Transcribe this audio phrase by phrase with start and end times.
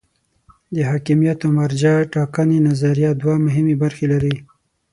[0.73, 4.35] د حاکمیت او مرجع ټاکنې نظریه دوه مهمې برخې لري.